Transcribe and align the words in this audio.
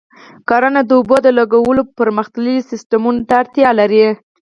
کرنه 0.49 0.81
د 0.85 0.91
اوبو 0.97 1.17
د 1.25 1.27
لګولو 1.39 1.81
پرمختللي 1.99 2.57
سیستمونه 2.69 3.19
ته 3.27 3.33
اړتیا 3.41 3.69
لري. 3.79 4.05